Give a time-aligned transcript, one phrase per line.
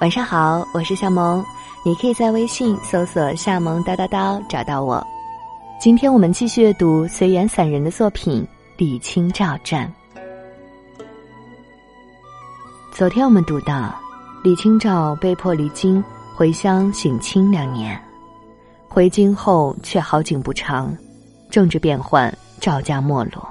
[0.00, 1.44] 晚上好，我是夏萌，
[1.84, 5.06] 你可以在微信搜索“夏萌叨叨叨”找到我。
[5.78, 8.42] 今天我们继续阅读随缘散人的作品
[8.78, 9.86] 《李清照传》。
[12.90, 13.94] 昨天我们读到，
[14.42, 16.02] 李清照被迫离京
[16.34, 18.02] 回乡省亲两年，
[18.88, 20.96] 回京后却好景不长，
[21.50, 23.46] 政治变幻，赵家没落，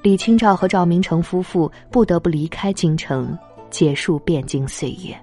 [0.00, 3.38] 李清照和赵明诚夫妇不得不离开京城，
[3.68, 5.14] 结束汴京岁月。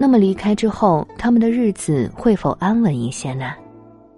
[0.00, 3.52] 那么离开之后，他们的日子会否安稳一些呢？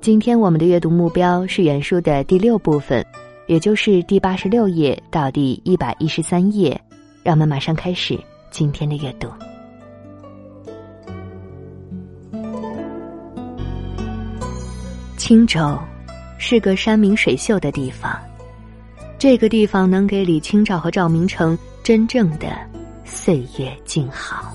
[0.00, 3.04] 今天我们的阅读目标是原书的第六部分，
[3.46, 6.78] 也就是第八十六页到第一百一十三页。
[7.22, 8.18] 让我们马上开始
[8.50, 9.28] 今天的阅读。
[15.16, 15.78] 青州
[16.38, 18.18] 是个山明水秀的地方，
[19.18, 22.48] 这个地方能给李清照和赵明诚真正的
[23.04, 24.54] 岁月静好。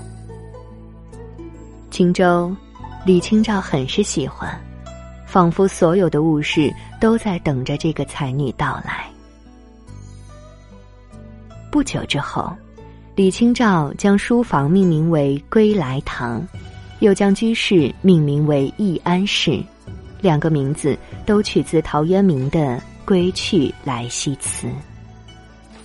[1.96, 2.54] 青州，
[3.06, 4.54] 李清照很是喜欢，
[5.24, 9.06] 仿佛所有的物事都在等着这个才女到来。
[11.70, 12.54] 不久之后，
[13.14, 16.46] 李清照将书房命名为归来堂，
[16.98, 19.58] 又将居室命名为易安室，
[20.20, 24.66] 两个名字都取自陶渊明的《归去来兮辞》。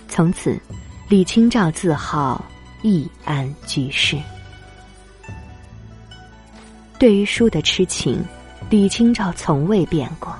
[0.08, 0.60] 从此，
[1.08, 2.44] 李清照自号
[2.82, 4.18] 易安居士。
[7.02, 8.24] 对于书的痴情，
[8.70, 10.32] 李清照从未变过。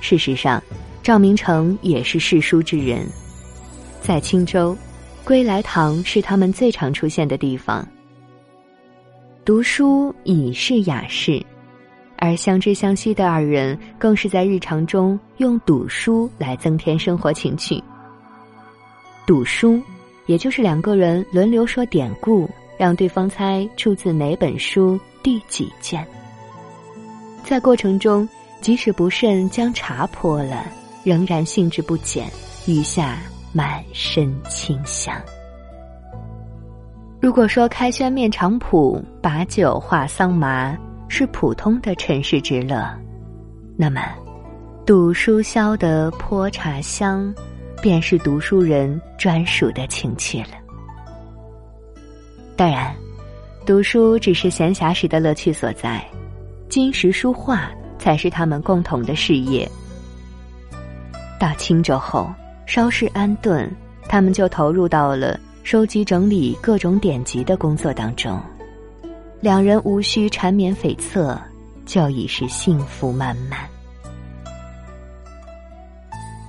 [0.00, 0.60] 事实上，
[1.04, 3.06] 赵明诚也是嗜书之人，
[4.00, 4.76] 在青州，
[5.22, 7.86] 归来堂是他们最常出现的地方。
[9.44, 11.40] 读书已是雅事，
[12.16, 17.80] 而相知相惜的二人更是在日常中用赌书来增添生活情趣。
[19.24, 19.80] 赌书，
[20.26, 24.98] 也就是两个人轮流说典故，让对方猜出自哪本书。
[25.22, 26.06] 第几件？
[27.44, 28.28] 在过程中，
[28.60, 30.66] 即使不慎将茶泼了，
[31.02, 32.28] 仍然兴致不减，
[32.66, 33.18] 余下
[33.52, 35.14] 满身清香。
[37.20, 40.76] 如果说开轩面场圃，把酒话桑麻
[41.08, 42.86] 是普通的尘世之乐，
[43.76, 44.02] 那么
[44.86, 47.34] 赌书消得泼茶香，
[47.82, 50.50] 便是读书人专属的情趣了。
[52.56, 52.94] 当然。
[53.68, 56.02] 读书只是闲暇时的乐趣所在，
[56.70, 59.70] 金石书画才是他们共同的事业。
[61.38, 62.32] 到青州后，
[62.64, 63.70] 稍事安顿，
[64.08, 68.40] 他们就投入到了收集整理各种典籍的工作当中。
[69.38, 71.38] 两人无需缠绵悱恻，
[71.84, 73.68] 就已是幸福满满。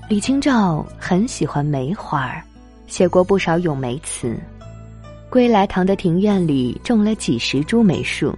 [0.08, 2.42] 李清照很喜欢梅花儿，
[2.88, 4.40] 写过不少咏梅词。
[5.30, 8.36] 归来堂的庭院里种了几十株梅树，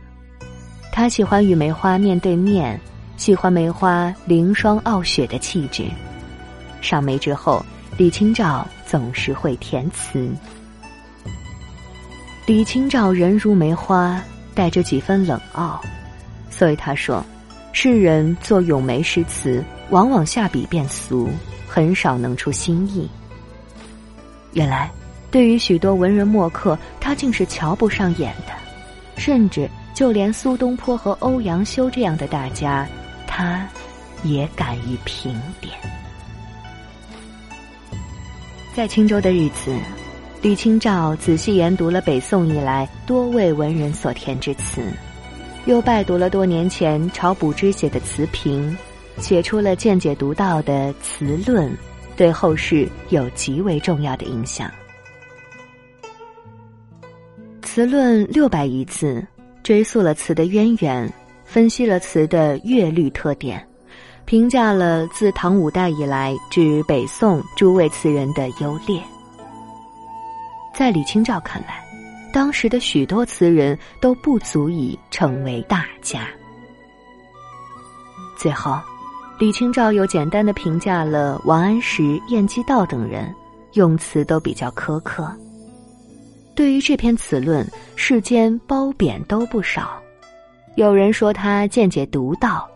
[0.92, 2.78] 他喜欢与梅花面对面，
[3.16, 5.86] 喜欢梅花凌霜傲雪的气质。
[6.82, 7.66] 赏梅之后，
[7.96, 10.30] 李清照总是会填词。
[12.46, 14.22] 李清照人如梅花，
[14.54, 15.82] 带着几分冷傲，
[16.50, 17.24] 所以他说
[17.72, 21.30] ：“世人作咏梅诗词，往往下笔便俗，
[21.70, 23.10] 很少能出新意。”
[24.52, 24.92] 原来。
[25.32, 28.54] 对于许多文人墨客，他竟是瞧不上眼的，
[29.16, 32.86] 甚至就连苏东坡和欧阳修这样的大家，
[33.26, 33.66] 他
[34.24, 35.74] 也敢于评点。
[38.76, 39.74] 在青州的日子，
[40.42, 44.82] 李清照仔细研读了北宋以来多位文人所填之词，
[45.66, 48.78] 又拜读了多年前晁补之写的词评，
[49.18, 51.74] 写出了见解独到的词论，
[52.18, 54.70] 对后世有极为重要的影响。
[57.74, 59.26] 词论六百余字，
[59.64, 61.10] 追溯了词的渊源，
[61.46, 63.66] 分析了词的乐律特点，
[64.26, 69.02] 评价了自唐五代以来至北宋诸位词人的优劣。
[70.76, 71.82] 在李清照看来，
[72.34, 76.28] 当时的许多词人都不足以成为大家。
[78.38, 78.78] 最后，
[79.40, 83.34] 李清照又简单的评价了王安石、晏几道等人，
[83.76, 85.34] 用词都比较苛刻。
[86.62, 90.00] 对于这篇词论，世间褒贬都不少。
[90.76, 92.70] 有人说他见解独到，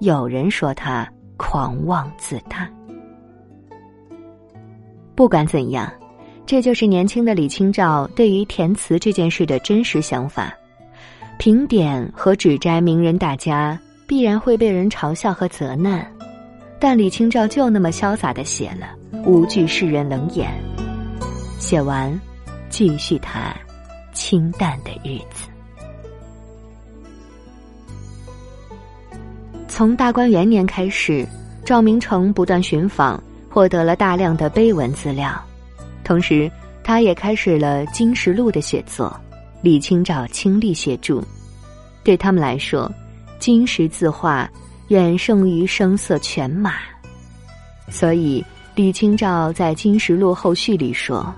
[0.00, 2.68] 有人说他狂妄自大。
[5.14, 5.90] 不管怎样，
[6.44, 10.52] 这就是年轻的李清照对于填词这件事的真实想法。
[11.38, 16.06] 评点和指摘名人大家，必然会被人嘲笑和责难，
[16.78, 18.88] 但李清照就那么潇洒的写了，
[19.24, 20.52] 无惧世人冷眼。
[21.58, 22.20] 写完。
[22.70, 23.54] 继续谈
[24.14, 25.50] 清淡的日子。
[29.68, 31.26] 从大观元年开始，
[31.64, 35.38] 赵明诚不断寻访，获得了大量的碑文资料，
[36.04, 36.50] 同时
[36.82, 39.14] 他也开始了《金石录》的写作，
[39.62, 41.22] 李清照倾力协助。
[42.02, 42.90] 对他们来说，
[43.38, 44.50] 金石字画
[44.88, 46.74] 远胜于声色犬马，
[47.88, 48.44] 所以
[48.74, 51.34] 李清照在《金石录后序》里说：“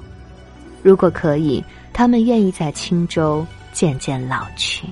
[0.83, 4.87] 如果可以，他们愿意在青州渐渐老去。”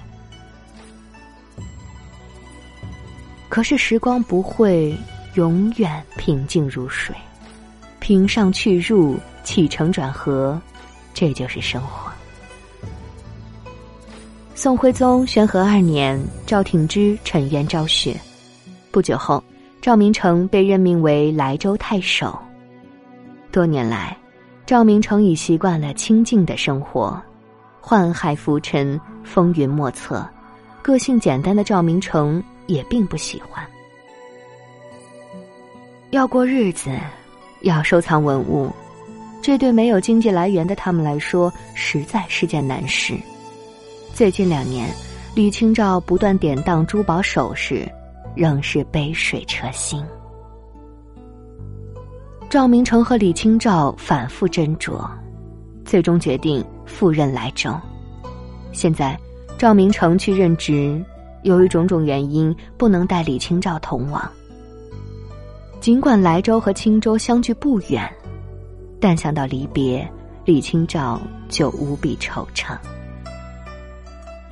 [3.49, 4.97] 可是时光不会
[5.35, 7.15] 永远平静如水，
[7.99, 10.61] 平上去入，起承转合，
[11.13, 12.11] 这就是生活。
[14.55, 18.15] 宋徽宗宣和二年，赵挺之沉冤昭雪。
[18.93, 19.43] 不久后，
[19.81, 22.39] 赵明诚被任命为莱州太守。
[23.51, 24.17] 多年来，
[24.71, 27.21] 赵明诚已习惯了清静的生活，
[27.83, 30.25] 宦海浮沉，风云莫测。
[30.81, 33.67] 个性简单的赵明诚也并不喜欢。
[36.11, 36.89] 要过日子，
[37.63, 38.71] 要收藏文物，
[39.43, 43.15] 这对没有经济来源的他们来说，实在是件难事。
[44.15, 44.89] 最近两年，
[45.35, 47.91] 李清照不断典当珠宝首饰，
[48.37, 50.01] 仍是杯水车薪。
[52.51, 55.09] 赵明诚和李清照反复斟酌，
[55.85, 57.73] 最终决定赴任莱州。
[58.73, 59.17] 现在，
[59.57, 61.01] 赵明诚去任职，
[61.45, 64.29] 由于种种原因，不能带李清照同往。
[65.81, 68.13] 尽管莱州和青州相距不远，
[68.99, 70.05] 但想到离别，
[70.45, 72.77] 李清照就无比惆怅。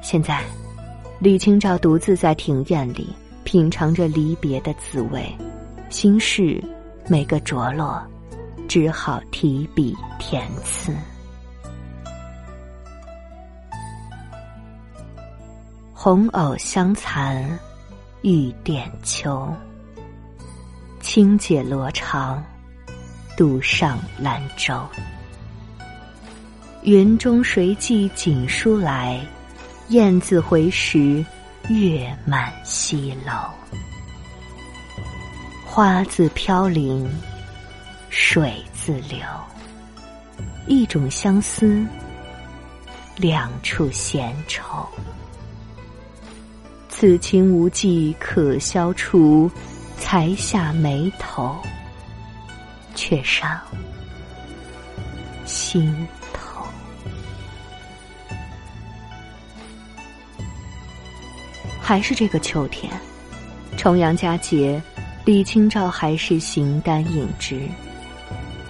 [0.02, 0.44] 现在，
[1.18, 3.08] 李清照独自在庭院里
[3.42, 5.28] 品尝着离别的滋味，
[5.90, 6.62] 心事
[7.10, 8.06] 每个着落，
[8.68, 10.94] 只好提笔填词。
[15.94, 17.58] 红藕香残
[18.20, 19.50] 玉簟秋，
[21.00, 22.38] 轻解罗裳，
[23.38, 24.86] 独上兰舟。
[26.82, 29.18] 云中谁寄锦书来？
[29.88, 31.24] 雁字回时，
[31.70, 33.32] 月满西楼。
[35.78, 37.08] 花自飘零，
[38.10, 39.20] 水自流。
[40.66, 41.86] 一种相思，
[43.16, 44.84] 两处闲愁。
[46.88, 49.48] 此情无计可消除，
[49.96, 51.56] 才下眉头，
[52.96, 53.60] 却上
[55.46, 55.94] 心
[56.32, 56.66] 头。
[61.80, 62.92] 还是这个秋天，
[63.76, 64.82] 重阳佳节，
[65.28, 67.68] 李清照还是形单影只。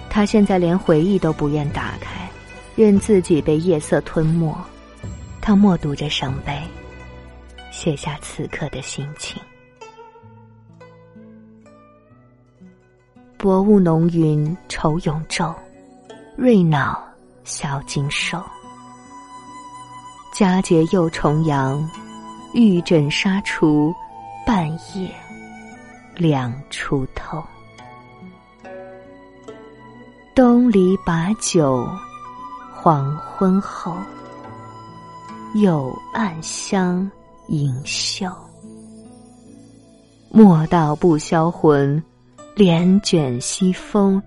[0.09, 2.29] 他现在连回忆都不愿打开，
[2.75, 4.53] 任自己被夜色吞没。
[5.39, 6.61] 他默读着伤悲，
[7.71, 9.41] 写下此刻的心情：
[13.37, 15.55] 薄雾浓云愁永昼，
[16.35, 17.01] 瑞脑
[17.45, 18.43] 消金兽。
[20.33, 21.89] 佳节又重阳。
[22.53, 23.95] 玉枕纱厨，
[24.45, 25.09] 半夜
[26.19, 27.41] 凉初透。
[30.35, 31.87] 东篱把酒
[32.75, 33.95] 黄昏后，
[35.55, 37.09] 有暗香
[37.47, 38.29] 盈袖。
[40.29, 42.03] 莫道不销魂，
[42.53, 44.21] 帘卷西风，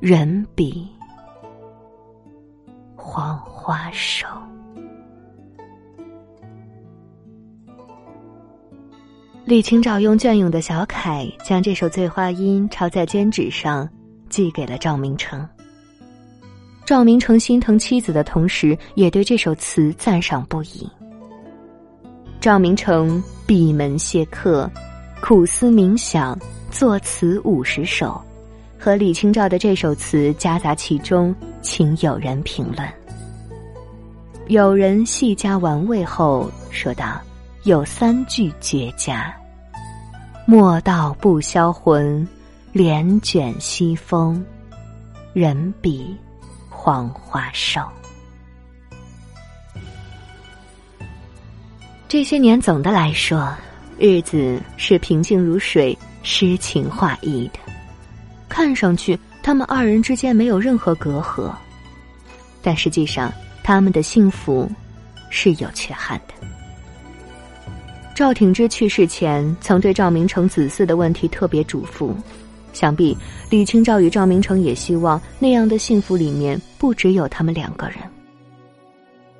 [0.00, 0.86] 人比
[2.94, 4.26] 黄花瘦。
[9.48, 13.88] 李清照用隽永的小楷将这首醉花阴抄在绢纸上，
[14.28, 15.48] 寄给了赵明诚。
[16.84, 20.86] 赵明诚心疼妻子的同时，也对这首词赞赏不已。
[22.38, 24.70] 赵明诚闭门谢客，
[25.22, 26.38] 苦思冥想，
[26.70, 28.20] 作词五十首，
[28.78, 32.86] 和李清照的这首词夹杂其中，请友人评论。
[34.48, 37.18] 有人细加玩味后说道。
[37.64, 39.34] 有三句绝佳：
[40.50, 42.26] 莫道不销魂，
[42.72, 44.42] 帘卷西风，
[45.34, 46.16] 人比
[46.70, 47.82] 黄花瘦。
[52.08, 53.54] 这些年总的来说，
[53.98, 57.58] 日子是平静如水、诗情画意的，
[58.48, 61.52] 看上去他们二人之间没有任何隔阂，
[62.62, 63.30] 但实际上
[63.62, 64.66] 他们的幸福
[65.28, 66.32] 是有缺憾的。
[68.18, 72.12] 赵挺之去世前，曾对赵明诚子嗣的问题特别嘱咐。
[72.72, 73.16] 想必
[73.48, 77.98] 李清照与赵明诚也希望那样的幸福里面不只有他们两个人。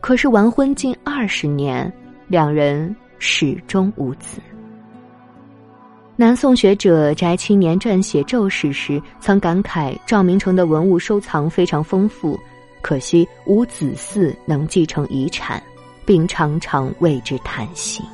[0.00, 1.92] 可是完婚近二十年，
[2.28, 4.40] 两人始终无子。
[6.14, 12.38] 南宋学者翟青年撰写《咒史》时，曾感慨赵明诚的文物收藏非常丰富，
[12.80, 15.61] 可惜无子嗣能继承遗产，
[16.06, 18.04] 并常常为之叹息。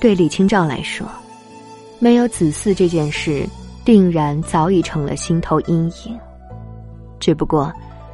[0.00, 1.06] 对李清照来说，
[1.98, 3.46] 没有子嗣这件事，
[3.84, 6.18] 定然早已成了心头阴影。
[7.18, 7.72] 只不过，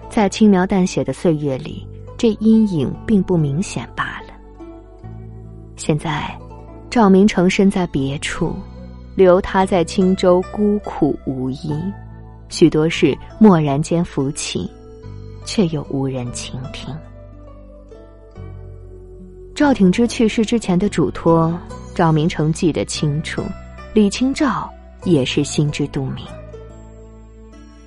[0.08, 1.86] 在轻描淡写的岁月里，
[2.16, 4.34] 这阴影并不明显罢了。
[5.76, 6.36] 现在。
[6.90, 8.54] 赵明诚身在别处，
[9.14, 11.74] 留他在青州孤苦无依，
[12.50, 14.70] 许多事蓦然间浮起，
[15.42, 16.94] 却又无人倾听。
[19.54, 21.56] 赵挺之去世之前的嘱托，
[21.94, 23.42] 赵明诚记得清楚，
[23.92, 24.70] 李清照
[25.04, 26.24] 也是心知肚明。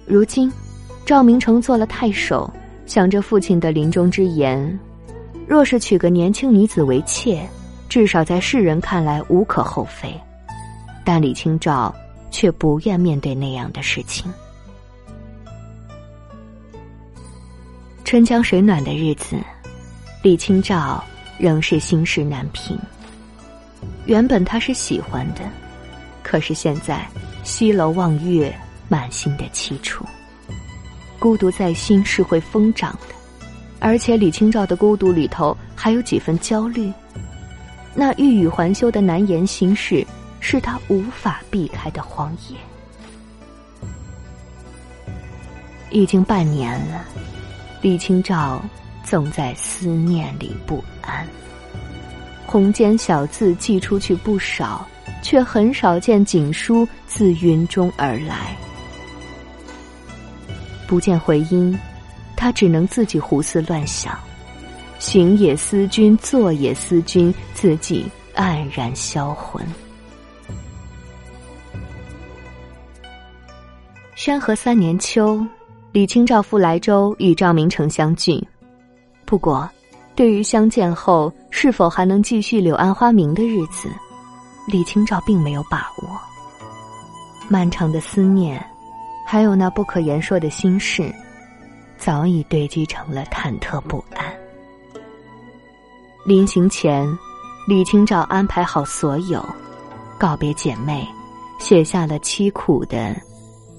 [0.05, 0.51] 如今，
[1.05, 2.51] 赵明诚做了太守，
[2.85, 4.79] 想着父亲的临终之言，
[5.47, 7.47] 若是娶个年轻女子为妾。
[7.87, 10.13] 至少在世人看来无可厚非，
[11.05, 11.93] 但李清照
[12.29, 14.29] 却不愿面对那样的事情。
[18.03, 19.37] 春江水暖的日子，
[20.21, 21.01] 李清照
[21.37, 22.77] 仍是心事难平。
[24.05, 25.41] 原本他是喜欢的，
[26.23, 27.05] 可是现在
[27.43, 28.55] 西楼望月，
[28.87, 30.05] 满心的凄楚，
[31.19, 33.15] 孤独在心是会疯长的，
[33.79, 36.91] 而且李清照的孤独里头还有几分焦虑。
[37.93, 40.05] 那欲语还休的难言心事，
[40.39, 42.57] 是他无法避开的荒野。
[45.91, 47.05] 已经半年了，
[47.81, 48.61] 李清照
[49.05, 51.25] 总在思念里不安。
[52.45, 54.85] 红笺小字寄出去不少，
[55.21, 58.55] 却很少见锦书自云中而来。
[60.87, 61.77] 不见回音，
[62.35, 64.17] 他只能自己胡思乱想。
[64.99, 69.65] 行也思君，坐也思君，自己黯然销魂。
[74.15, 75.45] 宣和三年秋，
[75.91, 78.41] 李清照赴莱州与赵明诚相聚。
[79.25, 79.69] 不过，
[80.15, 83.89] 对于相见后是否还能继续柳暗花明的日子，
[84.67, 86.09] 李清照并没有把握。
[87.49, 88.63] 漫长的思念，
[89.25, 91.13] 还有那不可言说的心事，
[91.97, 94.25] 早已堆积成了忐忑不安。
[96.25, 97.07] 临行前，
[97.67, 99.43] 李清照安排好所有，
[100.17, 101.07] 告别姐妹，
[101.59, 102.97] 写下了凄苦的《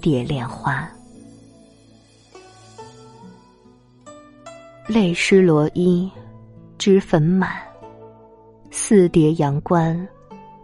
[0.01, 0.83] 蝶恋花》。
[4.87, 6.09] 泪湿罗衣，
[6.79, 7.51] 脂粉满，
[8.71, 10.09] 四叠阳关，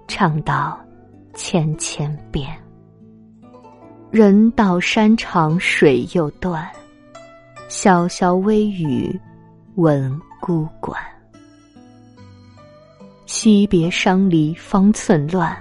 [0.06, 0.78] 唱到
[1.34, 2.48] 千千遍。
[4.12, 6.70] 人到山长水又断，
[7.68, 9.18] 潇潇微雨
[9.74, 10.96] 闻孤馆。
[13.26, 15.56] 惜别伤离方寸乱，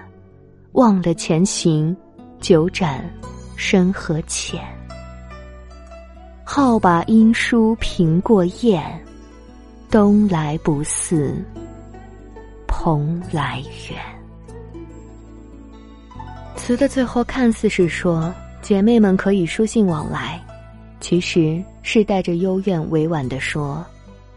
[0.73, 1.97] 忘了前行，
[2.39, 3.03] 酒盏
[3.55, 4.61] 深和浅。
[6.53, 8.83] 好把音书凭过雁，
[9.89, 11.33] 东来不似
[12.67, 13.97] 蓬莱远。
[16.57, 20.37] 词的最后看似是说姐妹们可以书信往来，
[20.99, 23.81] 其实是带着幽怨委婉的说，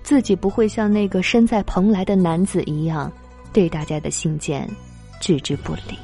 [0.04, 3.10] 自己不会像那个身在蓬莱的男子一样。
[3.52, 4.70] 对大家的信件
[5.20, 5.98] 置之不理。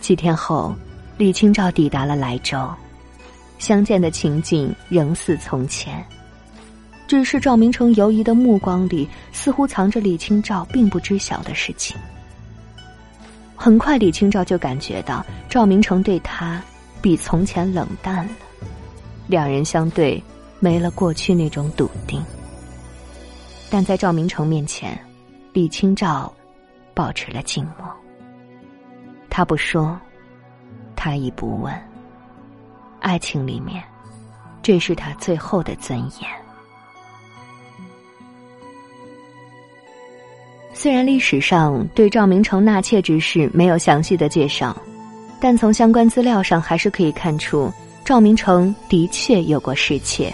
[0.00, 0.72] 几天后，
[1.16, 2.56] 李清照抵达了莱州，
[3.58, 6.04] 相见的情景仍似从前，
[7.06, 11.96] 只是赵明诚犹疑的目光里似乎藏着李清照并不知晓的事情。
[13.54, 16.62] 很快，李清照就感觉到赵明诚对他
[17.02, 18.30] 比从前冷淡了，
[19.26, 20.22] 两人相对
[20.60, 22.24] 没了过去那种笃定，
[23.68, 24.98] 但在赵明诚面前。
[25.54, 26.32] 李清照
[26.94, 27.88] 保持了静默。
[29.28, 29.98] 他不说，
[30.94, 31.74] 他亦不问。
[33.00, 33.82] 爱情里面，
[34.62, 36.30] 这是他最后的尊严。
[40.74, 44.76] 虽然历史上对赵明诚纳妾之事没有详细的介绍，
[45.40, 47.72] 但从相关资料上还是可以看出，
[48.04, 50.32] 赵明诚的确有过侍妾。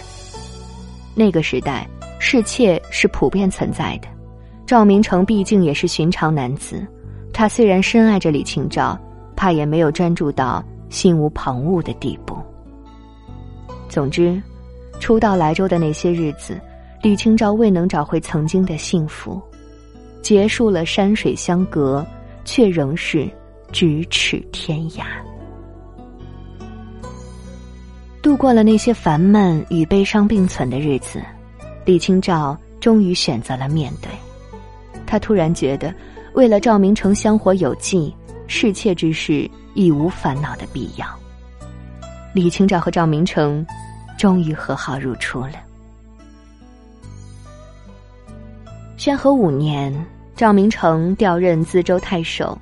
[1.14, 4.08] 那个时代，侍妾是普遍存在的。
[4.66, 6.86] 赵明诚毕竟也是寻常男子，
[7.32, 8.98] 他虽然深爱着李清照，
[9.34, 12.36] 怕也没有专注到心无旁骛的地步。
[13.94, 14.42] 总之，
[14.98, 16.60] 初到莱州的那些日子，
[17.00, 19.40] 李清照未能找回曾经的幸福，
[20.20, 22.04] 结束了山水相隔，
[22.44, 23.30] 却仍是
[23.70, 25.04] 咫尺天涯。
[28.20, 31.22] 度过了那些烦闷与悲伤并存的日子，
[31.84, 34.10] 李清照终于选择了面对。
[35.06, 35.94] 他突然觉得，
[36.32, 38.12] 为了赵明诚香火有继，
[38.48, 41.06] 侍妾之事已无烦恼的必要。
[42.34, 43.64] 李清照和赵明诚
[44.18, 45.54] 终于和好如初了。
[48.96, 49.94] 宣和五年，
[50.34, 52.58] 赵明诚调任淄州太守，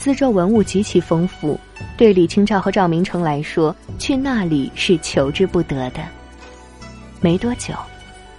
[0.00, 1.60] 淄州文物极其丰富，
[1.98, 6.00] 对李清照和赵明诚来说，去那里是求之不得的。
[7.20, 7.74] 没多久，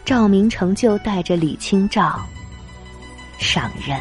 [0.03, 2.19] 赵明诚就带着李清照
[3.37, 3.99] 上任。